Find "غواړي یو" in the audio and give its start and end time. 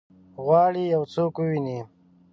0.43-1.03